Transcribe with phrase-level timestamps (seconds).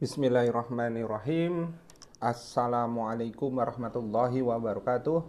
[0.00, 1.76] Bismillahirrahmanirrahim.
[2.16, 5.28] Assalamualaikum warahmatullahi wabarakatuh.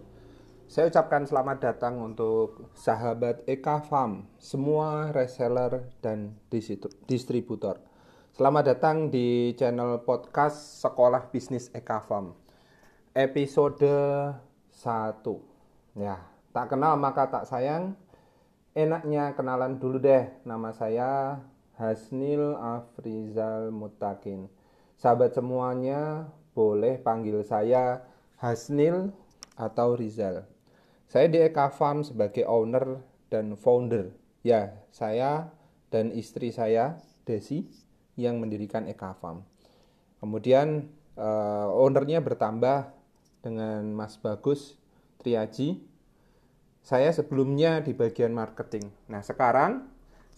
[0.72, 6.40] Saya ucapkan selamat datang untuk sahabat Eka Farm, semua reseller dan
[7.04, 7.84] distributor.
[8.32, 12.32] Selamat datang di channel podcast Sekolah Bisnis Eka Farm.
[13.12, 13.92] Episode
[14.72, 16.00] 1.
[16.00, 16.24] Ya,
[16.56, 18.00] tak kenal maka tak sayang.
[18.72, 20.32] Enaknya kenalan dulu deh.
[20.48, 21.44] Nama saya
[21.76, 24.61] Hasnil Afrizal Mutakin.
[25.02, 28.06] Sahabat semuanya boleh panggil saya
[28.38, 29.10] Hasnil
[29.58, 30.46] atau Rizal.
[31.10, 33.02] Saya di Eka Farm sebagai owner
[33.34, 34.14] dan founder.
[34.46, 35.50] Ya, saya
[35.90, 37.66] dan istri saya, Desi,
[38.14, 39.42] yang mendirikan Eka Farm.
[40.22, 42.94] Kemudian uh, ownernya bertambah
[43.42, 44.78] dengan Mas Bagus
[45.18, 45.82] Triaji.
[46.86, 48.94] Saya sebelumnya di bagian marketing.
[49.10, 49.91] Nah, sekarang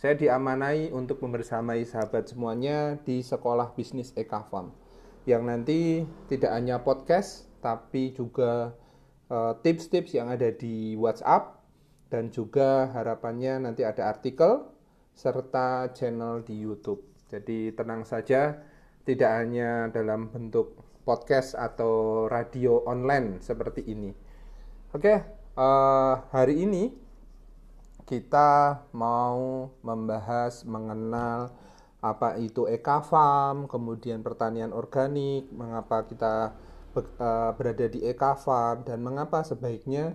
[0.03, 4.75] saya diamanai untuk membersamai sahabat semuanya di Sekolah Bisnis Eka Farm.
[5.23, 5.79] Yang nanti
[6.27, 8.75] tidak hanya podcast, tapi juga
[9.33, 11.57] Eh, tips-tips yang ada di WhatsApp
[12.13, 14.69] dan juga harapannya nanti ada artikel
[15.17, 17.01] serta channel di YouTube.
[17.33, 18.61] Jadi tenang saja,
[19.07, 24.13] tidak hanya dalam bentuk podcast atau radio online seperti ini.
[24.93, 25.25] Oke,
[25.57, 26.93] uh, hari ini
[28.05, 31.51] kita mau membahas mengenal
[32.03, 36.51] apa itu farm, kemudian pertanian organik, mengapa kita
[36.93, 40.13] Eh, berada di Eka Farm dan mengapa sebaiknya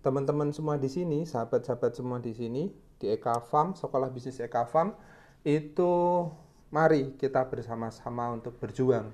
[0.00, 4.96] teman-teman semua di sini, sahabat-sahabat semua di sini di Eka Farm, sekolah bisnis Eka Farm
[5.44, 6.24] itu
[6.72, 9.12] mari kita bersama-sama untuk berjuang.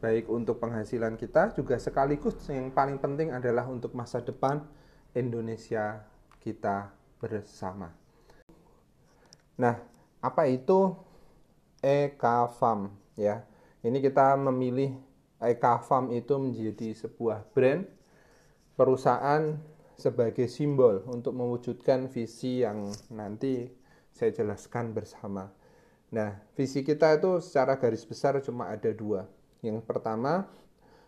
[0.00, 4.64] Baik untuk penghasilan kita juga sekaligus yang paling penting adalah untuk masa depan
[5.12, 6.08] Indonesia
[6.40, 6.88] kita
[7.20, 7.92] bersama.
[9.56, 9.80] Nah,
[10.20, 10.92] apa itu
[11.80, 13.44] Eka Farm ya?
[13.80, 14.92] Ini kita memilih
[15.40, 17.86] Eka Farm itu menjadi sebuah brand
[18.76, 19.56] perusahaan
[19.96, 23.72] sebagai simbol untuk mewujudkan visi yang nanti
[24.12, 25.48] saya jelaskan bersama.
[26.12, 29.24] Nah, visi kita itu secara garis besar cuma ada dua.
[29.64, 30.48] Yang pertama,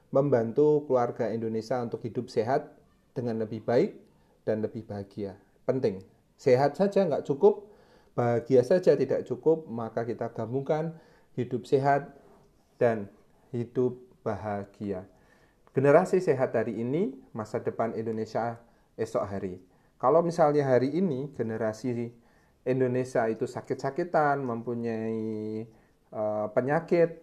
[0.08, 2.72] membantu keluarga Indonesia untuk hidup sehat
[3.12, 4.00] dengan lebih baik
[4.48, 5.36] dan lebih bahagia.
[5.68, 6.00] Penting.
[6.40, 7.68] Sehat saja nggak cukup,
[8.16, 10.96] bahagia saja tidak cukup, maka kita gabungkan
[11.36, 12.08] hidup sehat
[12.80, 13.12] dan
[13.52, 15.04] hidup bahagia.
[15.76, 18.56] Generasi sehat hari ini, masa depan Indonesia
[18.96, 19.60] esok hari.
[20.00, 22.16] Kalau misalnya hari ini generasi
[22.64, 25.68] Indonesia itu sakit-sakitan, mempunyai
[26.16, 27.20] uh, penyakit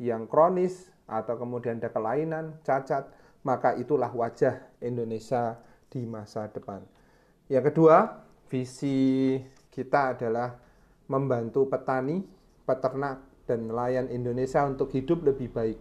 [0.00, 3.12] yang kronis atau kemudian ada kelainan, cacat,
[3.44, 5.60] maka itulah wajah Indonesia
[5.92, 6.93] di masa depan.
[7.48, 9.36] Yang kedua, visi
[9.68, 10.56] kita adalah
[11.10, 12.24] membantu petani,
[12.64, 15.78] peternak, dan nelayan Indonesia untuk hidup lebih baik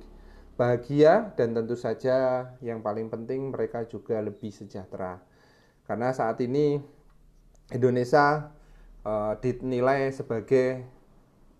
[0.54, 5.24] bahagia dan tentu saja yang paling penting mereka juga lebih sejahtera.
[5.88, 6.78] Karena saat ini
[7.72, 8.52] Indonesia
[9.08, 10.84] uh, dinilai sebagai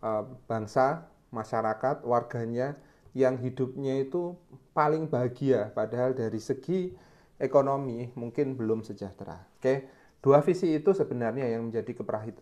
[0.04, 2.78] uh, bangsa, masyarakat, warganya
[3.16, 4.38] yang hidupnya itu
[4.74, 6.94] paling bahagia padahal dari segi
[7.44, 9.44] ekonomi mungkin belum sejahtera.
[9.60, 10.02] Oke.
[10.24, 11.92] Dua visi itu sebenarnya yang menjadi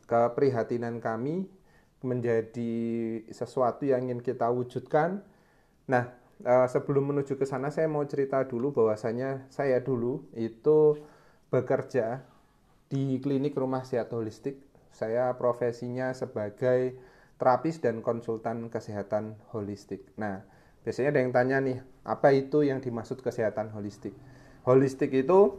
[0.05, 1.49] keprihatinan kami
[2.05, 2.73] menjadi
[3.33, 5.25] sesuatu yang ingin kita wujudkan.
[5.89, 6.13] Nah,
[6.45, 10.97] uh, sebelum menuju ke sana saya mau cerita dulu bahwasanya saya dulu itu
[11.49, 12.21] bekerja
[12.85, 14.61] di klinik rumah sehat holistik.
[14.93, 16.93] Saya profesinya sebagai
[17.41, 20.05] terapis dan konsultan kesehatan holistik.
[20.21, 20.45] Nah,
[20.85, 24.13] biasanya ada yang tanya nih, apa itu yang dimaksud kesehatan holistik?
[24.61, 25.57] Holistik itu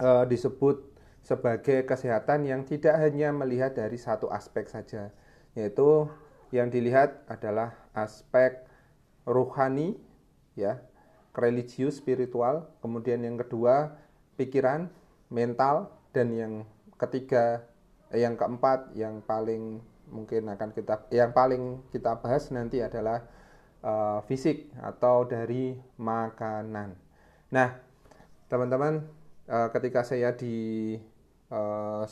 [0.00, 0.84] uh, disebut
[1.22, 5.14] sebagai kesehatan yang tidak hanya melihat dari satu aspek saja,
[5.54, 6.10] yaitu
[6.52, 8.60] yang dilihat adalah aspek
[9.24, 9.96] rohani
[10.52, 10.82] ya
[11.32, 13.96] religius spiritual kemudian yang kedua
[14.36, 14.92] pikiran
[15.32, 16.52] mental dan yang
[17.00, 17.64] ketiga
[18.12, 19.80] eh, yang keempat yang paling
[20.12, 23.24] mungkin akan kita yang paling kita bahas nanti adalah
[23.80, 26.92] uh, fisik atau dari makanan.
[27.48, 27.91] Nah,
[28.52, 29.00] teman-teman,
[29.48, 31.00] uh, ketika saya di
[31.48, 32.04] uh,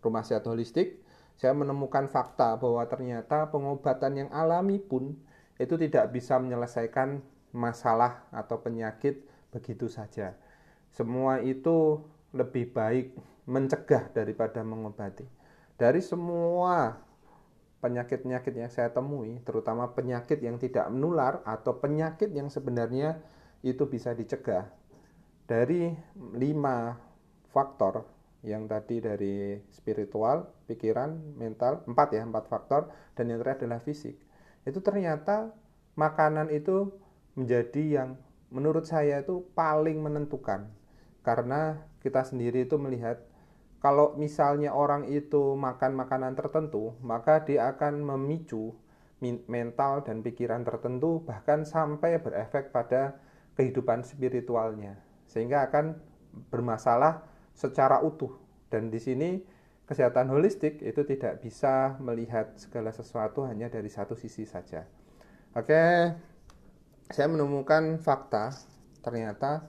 [0.00, 1.04] rumah sehat holistik,
[1.36, 5.12] saya menemukan fakta bahwa ternyata pengobatan yang alami pun
[5.60, 7.20] itu tidak bisa menyelesaikan
[7.52, 10.32] masalah atau penyakit begitu saja.
[10.88, 12.00] Semua itu
[12.32, 13.12] lebih baik
[13.44, 15.28] mencegah daripada mengobati.
[15.76, 16.96] Dari semua
[17.84, 23.20] penyakit-penyakit yang saya temui, terutama penyakit yang tidak menular atau penyakit yang sebenarnya
[23.62, 24.77] itu bisa dicegah.
[25.48, 25.88] Dari
[26.36, 26.92] lima
[27.48, 28.04] faktor
[28.44, 34.20] yang tadi dari spiritual, pikiran, mental, empat ya, empat faktor, dan yang terakhir adalah fisik.
[34.68, 35.56] Itu ternyata
[35.96, 36.92] makanan itu
[37.32, 38.20] menjadi yang
[38.52, 40.68] menurut saya itu paling menentukan.
[41.24, 43.24] Karena kita sendiri itu melihat
[43.78, 48.74] kalau misalnya orang itu makan makanan tertentu maka dia akan memicu
[49.46, 53.18] mental dan pikiran tertentu bahkan sampai berefek pada
[53.54, 54.98] kehidupan spiritualnya
[55.28, 55.94] sehingga akan
[56.48, 57.22] bermasalah
[57.52, 58.34] secara utuh
[58.72, 59.38] dan di sini
[59.88, 64.84] kesehatan holistik itu tidak bisa melihat segala sesuatu hanya dari satu sisi saja.
[65.56, 66.12] Oke,
[67.08, 68.52] saya menemukan fakta
[69.00, 69.64] ternyata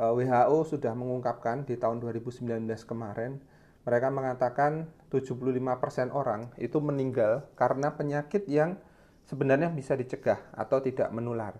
[0.00, 2.48] eh, WHO sudah mengungkapkan di tahun 2019
[2.88, 3.40] kemarin
[3.82, 8.78] mereka mengatakan 75% orang itu meninggal karena penyakit yang
[9.26, 11.58] sebenarnya bisa dicegah atau tidak menular.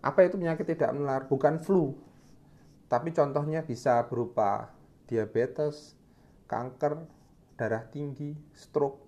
[0.00, 1.26] Apa itu penyakit tidak menular?
[1.26, 1.98] Bukan flu.
[2.86, 4.70] Tapi contohnya bisa berupa
[5.10, 5.98] diabetes,
[6.46, 7.02] kanker,
[7.58, 9.02] darah tinggi, stroke,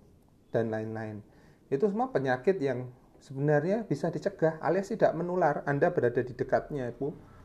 [0.51, 1.23] dan lain-lain.
[1.69, 2.89] Itu semua penyakit yang
[3.21, 5.61] sebenarnya bisa dicegah alias tidak menular.
[5.63, 6.91] Anda berada di dekatnya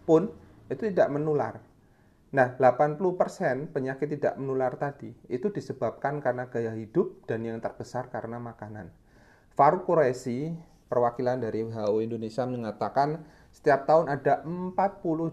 [0.07, 0.33] pun
[0.67, 1.61] itu tidak menular.
[2.35, 8.43] Nah, 80% penyakit tidak menular tadi itu disebabkan karena gaya hidup dan yang terbesar karena
[8.43, 8.91] makanan.
[9.55, 10.51] Faruk Quraisy,
[10.91, 13.23] perwakilan dari WHO Indonesia mengatakan
[13.55, 14.75] setiap tahun ada 40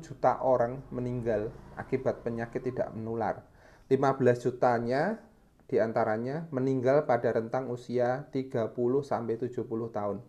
[0.05, 3.41] juta orang meninggal akibat penyakit tidak menular.
[3.89, 5.17] 15 jutanya
[5.65, 10.21] di antaranya meninggal pada rentang usia 30 sampai 70 tahun.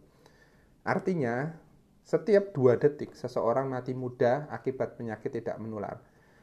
[0.88, 1.52] Artinya,
[2.02, 6.00] setiap dua detik seseorang mati muda akibat penyakit tidak menular.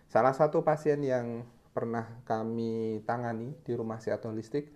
[0.08, 1.44] Salah satu pasien yang
[1.74, 4.70] pernah kami tangani di rumah sehat holistik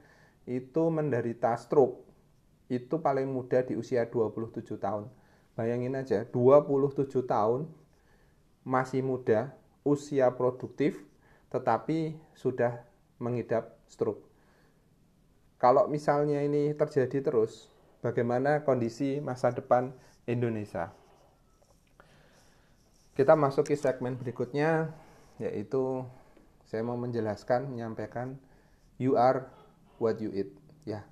[0.50, 2.02] itu menderita stroke.
[2.68, 5.08] Itu paling muda di usia 27 tahun.
[5.54, 7.70] Bayangin aja, 27 tahun
[8.66, 9.54] masih muda,
[9.86, 10.98] usia produktif,
[11.54, 12.82] tetapi sudah
[13.22, 14.26] mengidap stroke.
[15.62, 17.70] Kalau misalnya ini terjadi terus,
[18.02, 19.94] bagaimana kondisi masa depan
[20.26, 20.90] Indonesia?
[23.14, 24.90] Kita masuk ke segmen berikutnya,
[25.38, 26.02] yaitu
[26.66, 28.38] saya mau menjelaskan menyampaikan
[28.98, 29.46] you are
[30.02, 30.50] what you eat
[30.88, 31.06] ya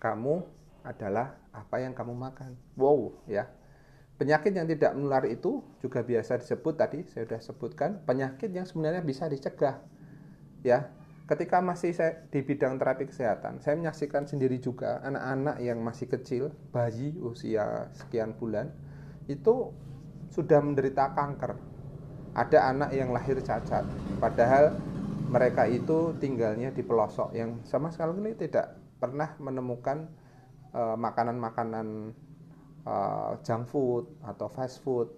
[0.00, 0.44] kamu
[0.86, 3.48] adalah apa yang kamu makan wow ya
[4.16, 9.04] penyakit yang tidak menular itu juga biasa disebut tadi saya sudah sebutkan penyakit yang sebenarnya
[9.04, 9.80] bisa dicegah
[10.64, 10.92] ya.
[11.26, 16.54] Ketika masih saya di bidang terapi kesehatan saya menyaksikan sendiri juga anak-anak yang masih kecil
[16.70, 18.70] bayi usia sekian bulan
[19.26, 19.74] itu
[20.30, 21.58] sudah menderita kanker.
[22.36, 23.82] Ada anak yang lahir cacat
[24.22, 24.78] padahal
[25.26, 30.06] mereka itu tinggalnya di pelosok yang sama sekali tidak pernah menemukan
[30.72, 32.25] eh, makanan-makanan uh,
[32.86, 35.10] uh, junk food atau fast food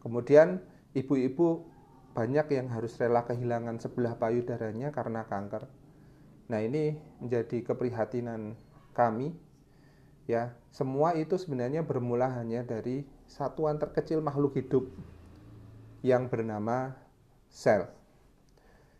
[0.00, 0.62] kemudian
[0.94, 1.66] ibu-ibu
[2.16, 5.68] banyak yang harus rela kehilangan sebelah payudaranya karena kanker
[6.48, 8.56] nah ini menjadi keprihatinan
[8.96, 9.36] kami
[10.24, 14.88] ya semua itu sebenarnya bermula hanya dari satuan terkecil makhluk hidup
[16.00, 16.94] yang bernama
[17.48, 17.90] sel.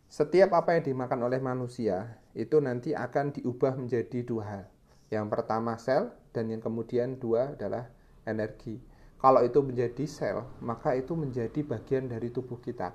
[0.09, 4.65] Setiap apa yang dimakan oleh manusia itu nanti akan diubah menjadi dua hal.
[5.13, 7.93] Yang pertama sel dan yang kemudian dua adalah
[8.29, 8.77] energi.
[9.19, 12.95] Kalau itu menjadi sel, maka itu menjadi bagian dari tubuh kita.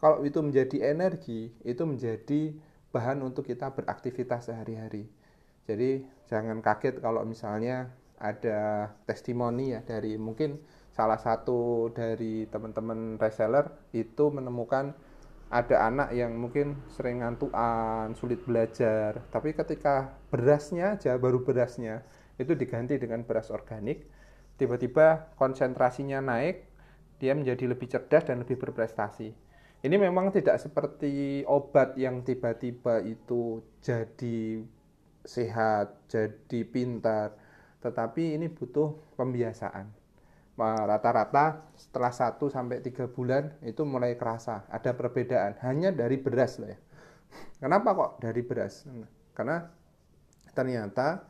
[0.00, 2.56] Kalau itu menjadi energi, itu menjadi
[2.94, 5.04] bahan untuk kita beraktivitas sehari-hari.
[5.68, 10.60] Jadi jangan kaget kalau misalnya ada testimoni ya dari mungkin
[10.90, 14.92] salah satu dari teman-teman reseller itu menemukan
[15.50, 22.06] ada anak yang mungkin sering ngantuan, sulit belajar, tapi ketika berasnya aja baru berasnya
[22.38, 24.06] itu diganti dengan beras organik,
[24.60, 26.68] tiba-tiba konsentrasinya naik,
[27.16, 29.32] dia menjadi lebih cerdas dan lebih berprestasi.
[29.80, 34.60] Ini memang tidak seperti obat yang tiba-tiba itu jadi
[35.24, 37.32] sehat, jadi pintar,
[37.80, 39.96] tetapi ini butuh pembiasaan
[40.60, 46.68] rata-rata setelah 1 sampai 3 bulan itu mulai kerasa ada perbedaan hanya dari beras loh
[46.68, 46.76] ya.
[47.56, 48.84] Kenapa kok dari beras?
[49.32, 49.64] Karena
[50.52, 51.24] ternyata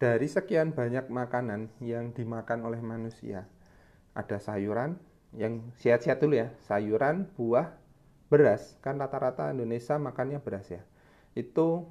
[0.00, 3.44] dari sekian banyak makanan yang dimakan oleh manusia
[4.16, 4.96] ada sayuran
[5.36, 7.70] yang sehat-sehat dulu ya, sayuran, buah,
[8.32, 8.74] beras.
[8.82, 10.82] Kan rata-rata Indonesia makannya beras ya.
[11.36, 11.86] Itu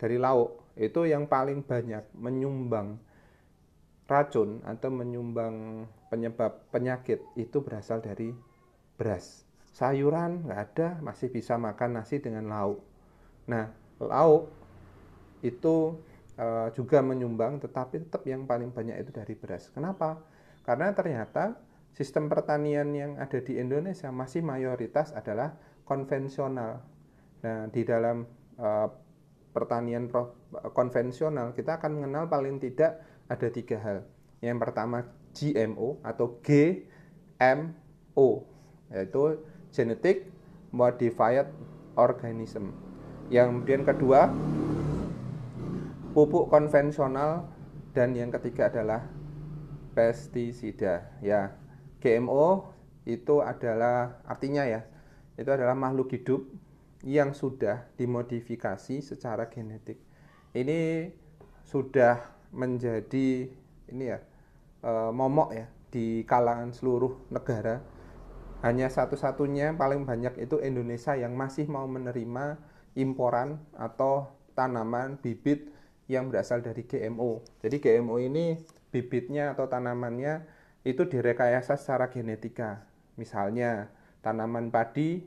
[0.00, 2.96] dari lauk itu yang paling banyak menyumbang
[4.08, 8.34] racun atau menyumbang penyebab penyakit itu berasal dari
[8.98, 9.46] beras.
[9.70, 12.82] Sayuran nggak ada, masih bisa makan nasi dengan lauk.
[13.46, 13.70] Nah,
[14.02, 14.50] lauk
[15.46, 15.94] itu
[16.40, 19.68] e, juga menyumbang, tetapi tetap yang paling banyak itu dari beras.
[19.68, 20.24] Kenapa?
[20.64, 21.60] Karena ternyata
[21.92, 25.52] sistem pertanian yang ada di Indonesia masih mayoritas adalah
[25.84, 26.80] konvensional.
[27.44, 28.24] Nah, di dalam
[28.56, 28.68] e,
[29.52, 30.08] pertanian
[30.72, 33.98] konvensional kita akan mengenal paling tidak ada tiga hal.
[34.40, 35.04] Yang pertama
[35.36, 38.28] GMO atau GMO
[38.90, 39.22] yaitu
[39.70, 40.26] genetic
[40.74, 41.46] modified
[41.94, 42.74] organism.
[43.30, 44.20] Yang kemudian kedua
[46.10, 47.46] pupuk konvensional
[47.94, 49.06] dan yang ketiga adalah
[49.94, 51.10] pestisida.
[51.22, 51.54] Ya,
[52.02, 52.74] GMO
[53.06, 54.86] itu adalah artinya ya,
[55.38, 56.46] itu adalah makhluk hidup
[57.06, 59.98] yang sudah dimodifikasi secara genetik.
[60.52, 61.08] Ini
[61.64, 62.18] sudah
[62.50, 63.46] menjadi
[63.90, 64.18] ini ya
[64.82, 67.80] e, momok ya di kalangan seluruh negara.
[68.60, 72.60] Hanya satu-satunya paling banyak itu Indonesia yang masih mau menerima
[72.92, 75.72] imporan atau tanaman bibit
[76.10, 77.46] yang berasal dari GMO.
[77.62, 78.58] Jadi GMO ini
[78.90, 80.42] bibitnya atau tanamannya
[80.82, 82.82] itu direkayasa secara genetika.
[83.14, 83.94] Misalnya
[84.26, 85.22] tanaman padi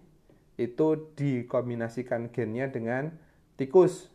[0.60, 3.16] itu dikombinasikan gennya dengan
[3.56, 4.12] tikus.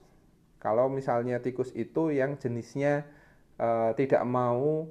[0.61, 3.09] Kalau misalnya tikus itu yang jenisnya
[3.57, 4.91] uh, tidak mau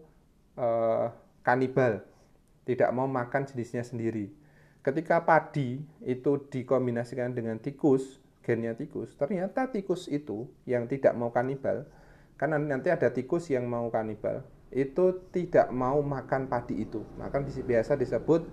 [0.57, 1.05] uh,
[1.45, 2.01] kanibal,
[2.65, 4.31] tidak mau makan jenisnya sendiri.
[4.81, 11.83] Ketika padi itu dikombinasikan dengan tikus, gennya tikus, ternyata tikus itu yang tidak mau kanibal,
[12.39, 17.03] karena nanti ada tikus yang mau kanibal, itu tidak mau makan padi itu.
[17.19, 18.47] Maka biasa disebut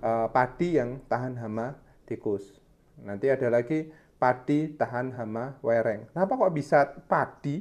[0.00, 1.76] uh, padi yang tahan hama
[2.08, 2.56] tikus.
[3.04, 6.08] Nanti ada lagi padi tahan hama wereng.
[6.08, 7.60] Kenapa kok bisa padi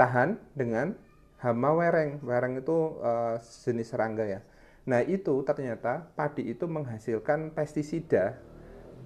[0.00, 0.96] tahan dengan
[1.44, 2.24] hama wereng?
[2.24, 4.40] Wereng itu uh, jenis serangga ya.
[4.88, 8.40] Nah itu ternyata padi itu menghasilkan pestisida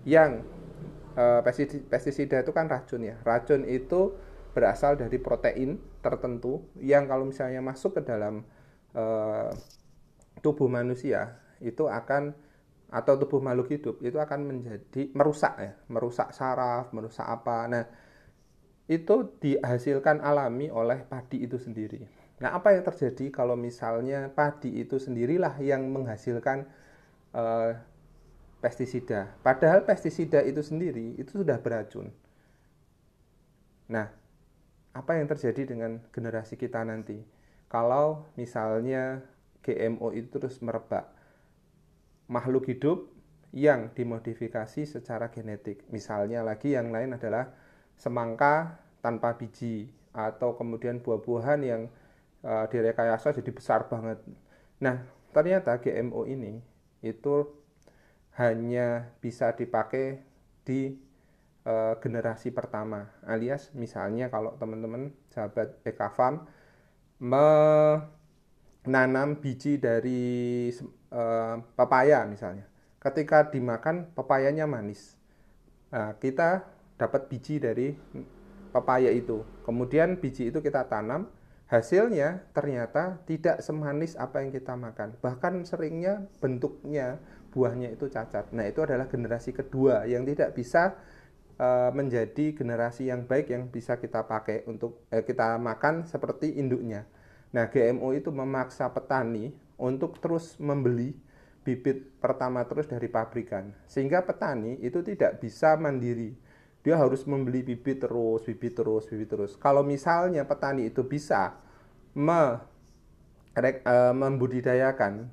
[0.07, 0.45] yang
[1.15, 1.41] uh,
[1.91, 3.17] pestisida itu kan racun ya.
[3.23, 4.15] Racun itu
[4.55, 8.47] berasal dari protein tertentu yang kalau misalnya masuk ke dalam
[8.95, 9.51] uh,
[10.39, 12.35] tubuh manusia itu akan
[12.95, 17.67] atau tubuh makhluk hidup itu akan menjadi merusak ya, merusak saraf, merusak apa.
[17.67, 17.85] Nah,
[18.87, 22.07] itu dihasilkan alami oleh padi itu sendiri.
[22.39, 26.71] Nah, apa yang terjadi kalau misalnya padi itu sendirilah yang menghasilkan
[27.35, 27.75] uh,
[28.65, 29.37] pestisida.
[29.45, 32.09] Padahal pestisida itu sendiri itu sudah beracun.
[33.93, 34.09] Nah,
[34.97, 37.21] apa yang terjadi dengan generasi kita nanti?
[37.69, 39.21] Kalau misalnya
[39.61, 41.13] GMO itu terus merebak,
[42.25, 43.13] makhluk hidup
[43.53, 45.85] yang dimodifikasi secara genetik.
[45.93, 47.53] Misalnya lagi yang lain adalah
[48.01, 51.83] semangka tanpa biji atau kemudian buah-buahan yang
[52.41, 54.25] uh, direkayasa jadi besar banget.
[54.81, 55.05] Nah,
[55.37, 56.65] ternyata GMO ini
[57.05, 57.64] itu
[58.35, 60.19] hanya bisa dipakai
[60.67, 60.99] di
[61.69, 65.79] uh, generasi pertama alias misalnya kalau teman-teman sahabat
[66.15, 66.47] Farm
[67.23, 68.11] menanam
[69.41, 70.69] biji dari
[71.15, 72.67] uh, pepaya misalnya.
[73.01, 75.17] Ketika dimakan pepayanya manis.
[75.93, 76.65] Nah, kita
[76.97, 77.93] dapat biji dari
[78.73, 79.45] pepaya itu.
[79.63, 81.29] Kemudian biji itu kita tanam
[81.69, 85.17] hasilnya ternyata tidak semanis apa yang kita makan.
[85.21, 87.21] Bahkan seringnya bentuknya
[87.55, 88.51] buahnya itu cacat.
[88.51, 90.99] Nah, itu adalah generasi kedua yang tidak bisa
[91.63, 97.07] uh, menjadi generasi yang baik yang bisa kita pakai untuk eh, kita makan seperti induknya.
[97.55, 101.15] Nah, GMO itu memaksa petani untuk terus membeli
[101.63, 103.71] bibit pertama terus dari pabrikan.
[103.87, 106.35] Sehingga petani itu tidak bisa mandiri.
[106.85, 109.53] Dia harus membeli bibit terus, bibit terus, bibit terus.
[109.57, 111.57] Kalau misalnya petani itu bisa
[112.13, 112.61] me,
[113.57, 115.33] uh, membudidayakan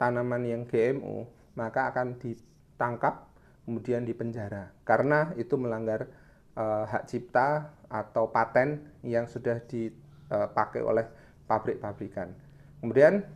[0.00, 1.28] tanaman yang GMO,
[1.60, 3.28] maka akan ditangkap
[3.68, 6.08] kemudian dipenjara karena itu melanggar
[6.56, 11.04] uh, hak cipta atau paten yang sudah dipakai oleh
[11.44, 12.32] pabrik-pabrikan.
[12.80, 13.26] Kemudian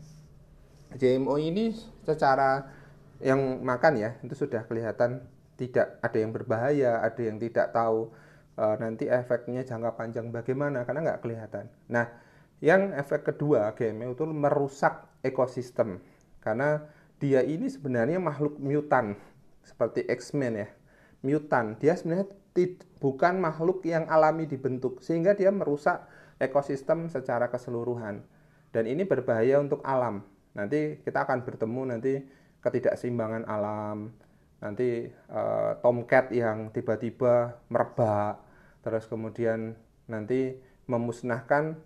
[0.95, 1.75] GMO ini
[2.07, 2.71] secara
[3.19, 8.11] yang makan ya itu sudah kelihatan tidak ada yang berbahaya, ada yang tidak tahu
[8.59, 11.71] uh, nanti efeknya jangka panjang bagaimana karena nggak kelihatan.
[11.91, 12.07] Nah,
[12.63, 15.99] yang efek kedua GMO itu merusak ekosistem
[16.43, 16.87] karena
[17.25, 19.17] dia ini sebenarnya makhluk mutan
[19.65, 20.69] seperti X-Men ya.
[21.25, 22.29] Mutan dia sebenarnya
[23.01, 26.05] bukan makhluk yang alami dibentuk sehingga dia merusak
[26.37, 28.21] ekosistem secara keseluruhan.
[28.77, 30.21] Dan ini berbahaya untuk alam.
[30.53, 32.13] Nanti kita akan bertemu nanti
[32.61, 34.13] ketidakseimbangan alam
[34.65, 38.41] nanti uh, tomcat yang tiba-tiba merebak
[38.81, 39.77] terus kemudian
[40.09, 40.57] nanti
[40.89, 41.77] memusnahkan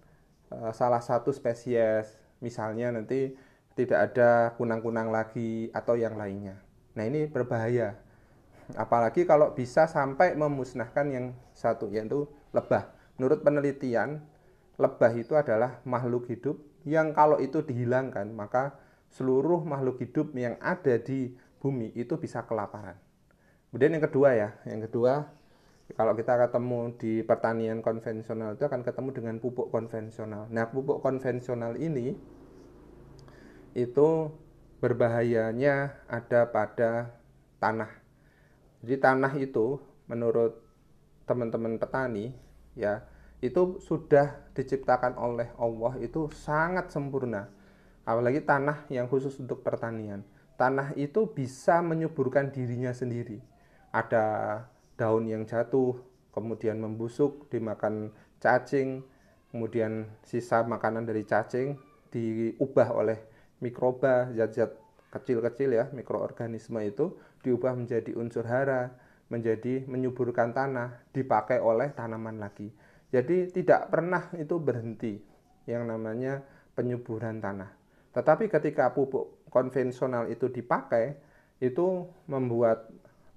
[0.54, 2.14] uh, salah satu spesies.
[2.38, 3.34] Misalnya nanti
[3.78, 6.58] tidak ada kunang-kunang lagi atau yang lainnya.
[6.98, 7.94] Nah, ini berbahaya.
[8.74, 12.90] Apalagi kalau bisa sampai memusnahkan yang satu yaitu lebah.
[13.16, 14.18] Menurut penelitian,
[14.76, 18.74] lebah itu adalah makhluk hidup yang kalau itu dihilangkan, maka
[19.14, 21.32] seluruh makhluk hidup yang ada di
[21.62, 22.98] bumi itu bisa kelaparan.
[23.70, 25.28] Kemudian yang kedua ya, yang kedua
[25.96, 30.44] kalau kita ketemu di pertanian konvensional itu akan ketemu dengan pupuk konvensional.
[30.52, 32.12] Nah, pupuk konvensional ini
[33.78, 34.34] itu
[34.82, 37.14] berbahayanya ada pada
[37.62, 37.90] tanah.
[38.82, 39.78] Jadi tanah itu
[40.10, 40.58] menurut
[41.26, 42.32] teman-teman petani
[42.78, 43.04] ya
[43.38, 47.50] itu sudah diciptakan oleh Allah itu sangat sempurna.
[48.02, 50.24] Apalagi tanah yang khusus untuk pertanian.
[50.58, 53.38] Tanah itu bisa menyuburkan dirinya sendiri.
[53.94, 54.24] Ada
[54.98, 55.94] daun yang jatuh,
[56.34, 58.10] kemudian membusuk, dimakan
[58.42, 59.06] cacing,
[59.54, 63.18] kemudian sisa makanan dari cacing diubah oleh
[63.58, 64.74] mikroba, zat-zat
[65.08, 68.92] kecil-kecil ya, mikroorganisme itu diubah menjadi unsur hara,
[69.32, 72.68] menjadi menyuburkan tanah, dipakai oleh tanaman lagi.
[73.08, 75.16] Jadi tidak pernah itu berhenti
[75.64, 76.44] yang namanya
[76.76, 77.72] penyuburan tanah.
[78.12, 81.16] Tetapi ketika pupuk konvensional itu dipakai,
[81.58, 82.88] itu membuat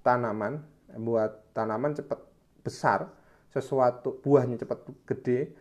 [0.04, 0.60] tanaman,
[0.92, 2.20] membuat tanaman cepat
[2.62, 3.08] besar,
[3.52, 5.52] sesuatu buahnya cepat gede,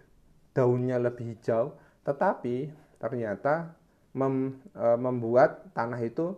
[0.52, 3.76] daunnya lebih hijau, tetapi ternyata
[4.12, 6.36] mem, e, membuat tanah itu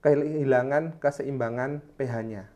[0.00, 2.48] kehilangan keseimbangan pH-nya.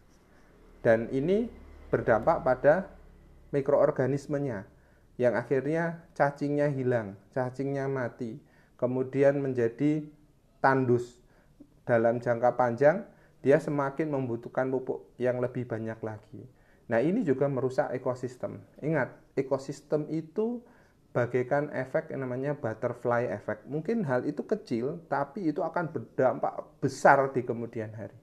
[0.80, 1.48] Dan ini
[1.92, 2.88] berdampak pada
[3.52, 4.66] mikroorganismenya
[5.14, 8.42] yang akhirnya cacingnya hilang, cacingnya mati,
[8.74, 10.02] kemudian menjadi
[10.58, 11.22] tandus.
[11.84, 13.04] Dalam jangka panjang,
[13.44, 16.42] dia semakin membutuhkan pupuk yang lebih banyak lagi.
[16.88, 18.60] Nah, ini juga merusak ekosistem.
[18.80, 20.64] Ingat, ekosistem itu
[21.14, 23.62] bagaikan efek yang namanya butterfly effect.
[23.71, 28.18] Mungkin hal itu kecil, tapi itu akan berdampak besar di kemudian hari.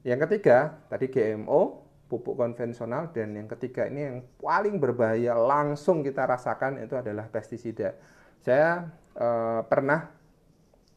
[0.00, 6.24] Yang ketiga, tadi GMO, pupuk konvensional dan yang ketiga ini yang paling berbahaya langsung kita
[6.24, 7.92] rasakan itu adalah pestisida.
[8.40, 10.08] Saya eh, pernah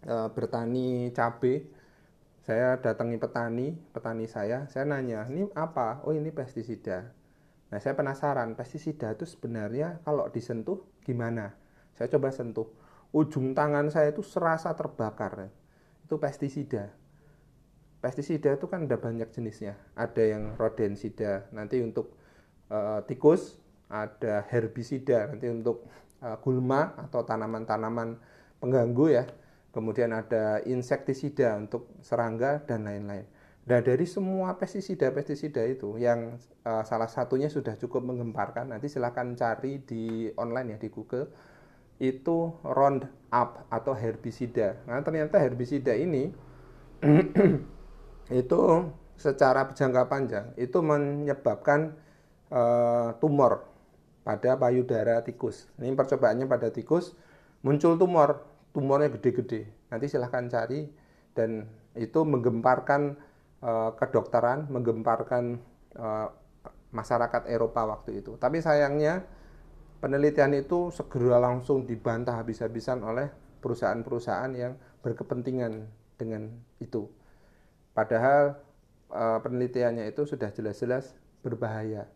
[0.08, 1.68] eh, bertani cabai,
[2.48, 6.00] saya datangi petani, petani saya, saya nanya, ini apa?
[6.07, 7.12] Oh ini pestisida.
[7.72, 11.55] Nah saya penasaran, pestisida itu sebenarnya kalau disentuh gimana?
[11.96, 12.68] Saya coba sentuh,
[13.16, 15.48] ujung tangan saya itu serasa terbakar,
[16.03, 16.92] itu pestisida
[18.01, 19.77] pestisida itu kan ada banyak jenisnya.
[19.94, 22.18] Ada yang rodensida, nanti untuk
[22.74, 25.86] uh, tikus, ada herbisida, nanti untuk
[26.25, 28.18] uh, gulma atau tanaman-tanaman
[28.57, 29.24] pengganggu ya.
[29.72, 33.24] Kemudian ada insektisida untuk serangga dan lain-lain.
[33.61, 39.85] Nah dari semua pestisida-pestisida itu yang uh, salah satunya sudah cukup menggemparkan, nanti silahkan cari
[39.85, 41.29] di online ya di Google
[42.01, 44.81] itu Roundup atau herbisida.
[44.89, 46.33] Nah ternyata herbisida ini
[48.41, 48.61] itu
[49.13, 51.93] secara jangka panjang itu menyebabkan
[52.50, 53.69] uh, tumor
[54.25, 55.69] pada payudara tikus.
[55.77, 57.13] Ini percobaannya pada tikus
[57.61, 58.41] muncul tumor,
[58.74, 59.69] tumornya gede-gede.
[59.93, 60.89] Nanti silahkan cari
[61.37, 63.21] dan itu menggemparkan
[63.61, 65.57] uh, kedokteran, menggemparkan
[65.97, 66.27] uh,
[66.91, 68.35] masyarakat Eropa waktu itu.
[68.35, 69.24] Tapi sayangnya
[70.03, 73.31] penelitian itu segera langsung dibantah habis-habisan oleh
[73.63, 74.74] perusahaan-perusahaan yang
[75.05, 77.07] berkepentingan dengan itu.
[77.93, 78.59] Padahal
[79.13, 82.07] uh, penelitiannya itu sudah jelas-jelas berbahaya.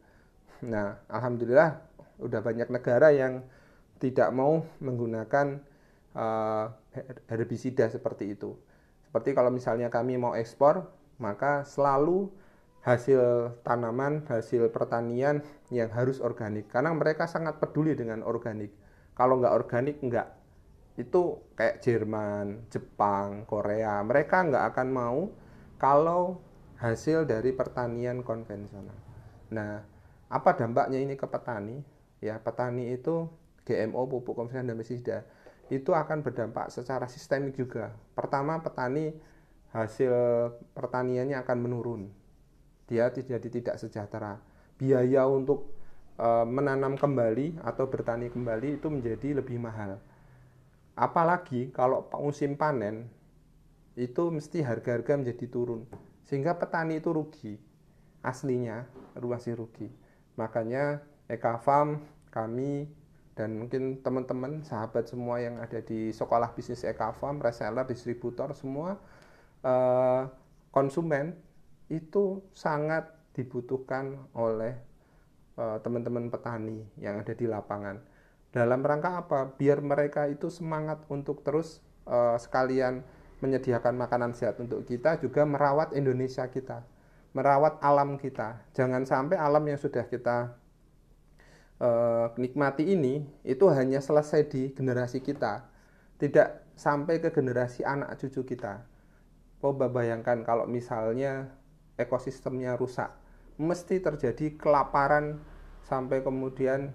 [0.65, 1.81] Nah, alhamdulillah
[2.21, 3.43] udah banyak negara yang
[3.99, 5.60] tidak mau menggunakan
[6.15, 6.71] uh,
[7.27, 8.55] herbisida seperti itu.
[9.03, 12.32] Seperti kalau misalnya kami mau ekspor, maka selalu
[12.86, 15.41] hasil tanaman, hasil pertanian
[15.73, 16.69] yang harus organik.
[16.69, 18.69] Karena mereka sangat peduli dengan organik.
[19.17, 20.28] Kalau nggak organik, nggak.
[20.95, 23.99] Itu kayak Jerman, Jepang, Korea.
[24.06, 25.19] Mereka nggak akan mau
[25.82, 26.39] kalau
[26.78, 28.95] hasil dari pertanian konvensional.
[29.49, 29.82] Nah,
[30.30, 31.82] apa dampaknya ini ke petani?
[32.21, 33.25] Ya, petani itu
[33.65, 35.25] GMO, pupuk konvensional dan pestisida
[35.73, 37.89] itu akan berdampak secara sistemik juga.
[38.13, 39.10] Pertama, petani
[39.73, 40.12] hasil
[40.75, 42.01] pertaniannya akan menurun.
[42.86, 44.38] Dia jadi tidak sejahtera.
[44.78, 45.73] Biaya untuk
[46.19, 49.97] e, menanam kembali atau bertani kembali itu menjadi lebih mahal.
[50.93, 53.10] Apalagi kalau musim panen
[53.95, 55.88] itu mesti harga-harga menjadi turun
[56.28, 57.56] sehingga petani itu rugi
[58.19, 58.84] aslinya
[59.15, 59.88] masih rugi
[60.36, 60.99] makanya
[61.32, 62.91] Eka Farm kami
[63.39, 68.99] dan mungkin teman-teman sahabat semua yang ada di sekolah bisnis Eka Farm reseller distributor semua
[69.65, 70.21] eh,
[70.69, 71.34] konsumen
[71.89, 74.78] itu sangat dibutuhkan oleh
[75.58, 77.97] eh, teman-teman petani yang ada di lapangan
[78.54, 83.01] dalam rangka apa biar mereka itu semangat untuk terus eh, sekalian
[83.43, 86.88] menyediakan makanan sehat untuk kita juga merawat Indonesia kita,
[87.36, 88.63] merawat alam kita.
[88.71, 90.56] Jangan sampai alam yang sudah kita
[92.39, 95.67] nikmati ini itu hanya selesai di generasi kita,
[96.15, 98.94] tidak sampai ke generasi anak cucu kita.
[99.65, 101.49] Coba bayangkan kalau misalnya
[101.97, 103.10] ekosistemnya rusak,
[103.58, 105.41] mesti terjadi kelaparan
[105.89, 106.93] sampai kemudian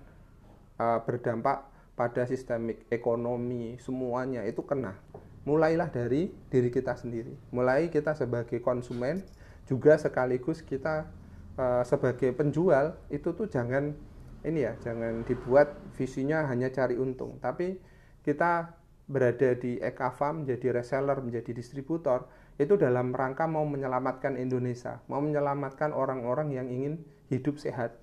[0.78, 1.66] uh, berdampak
[1.98, 4.46] pada sistemik ekonomi semuanya.
[4.46, 4.94] Itu kena.
[5.42, 7.34] Mulailah dari diri kita sendiri.
[7.50, 9.18] Mulai kita sebagai konsumen
[9.66, 11.10] juga sekaligus kita
[11.58, 13.98] uh, sebagai penjual itu tuh jangan
[14.46, 17.82] ini ya, jangan dibuat visinya hanya cari untung, tapi
[18.22, 18.78] kita
[19.10, 22.30] berada di Eka Farm menjadi reseller, menjadi distributor
[22.60, 27.00] itu dalam rangka mau menyelamatkan Indonesia, mau menyelamatkan orang-orang yang ingin
[27.32, 27.96] hidup sehat.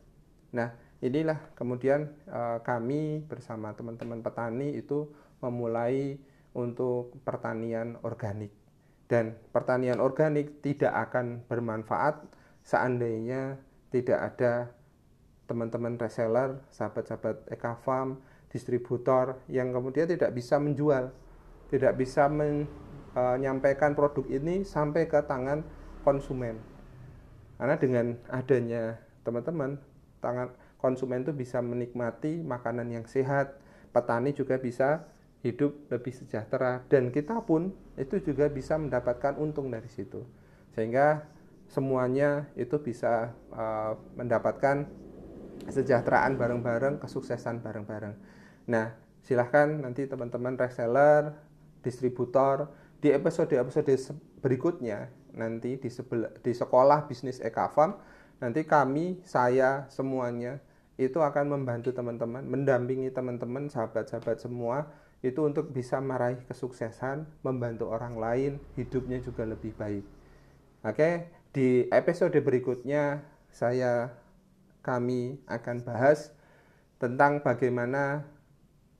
[0.49, 5.13] Nah, inilah kemudian uh, kami bersama teman-teman petani itu
[5.45, 6.17] memulai
[6.57, 8.49] untuk pertanian organik.
[9.05, 12.25] Dan pertanian organik tidak akan bermanfaat
[12.65, 13.61] seandainya
[13.93, 14.73] tidak ada
[15.45, 18.19] teman-teman reseller, sahabat-sahabat Eka Farm,
[18.51, 21.13] distributor yang kemudian tidak bisa menjual,
[21.69, 22.27] tidak bisa
[23.15, 25.63] menyampaikan e, produk ini sampai ke tangan
[26.01, 26.59] konsumen.
[27.55, 29.79] Karena dengan adanya teman-teman,
[30.19, 33.57] tangan konsumen itu bisa menikmati makanan yang sehat,
[33.93, 35.07] petani juga bisa
[35.45, 40.25] hidup lebih sejahtera dan kita pun itu juga bisa mendapatkan untung dari situ
[40.73, 41.29] sehingga
[41.69, 44.89] semuanya itu bisa uh, mendapatkan
[45.67, 48.13] kesejahteraan bareng-bareng kesuksesan bareng-bareng
[48.65, 51.37] nah silahkan nanti teman-teman reseller
[51.85, 53.93] distributor di episode-episode
[54.41, 57.97] berikutnya nanti di, sebel, di sekolah bisnis Ekafam
[58.41, 60.57] nanti kami saya semuanya
[60.97, 64.89] itu akan membantu teman-teman mendampingi teman-teman sahabat-sahabat semua
[65.25, 70.05] itu untuk bisa meraih kesuksesan, membantu orang lain, hidupnya juga lebih baik.
[70.85, 74.13] Oke, di episode berikutnya saya
[74.85, 76.29] kami akan bahas
[77.01, 78.29] tentang bagaimana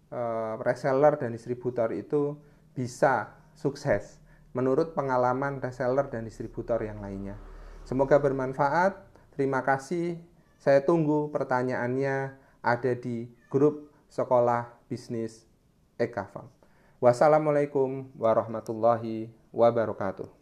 [0.09, 2.33] uh, reseller dan distributor itu
[2.73, 4.21] bisa sukses
[4.53, 7.35] menurut pengalaman reseller dan distributor yang lainnya.
[7.83, 9.01] Semoga bermanfaat.
[9.33, 10.21] Terima kasih.
[10.61, 15.45] Saya tunggu pertanyaannya ada di grup Sekolah Bisnis
[15.97, 16.49] Ekafam.
[16.97, 20.36] Wassalamualaikum warahmatullahi wabarakatuh.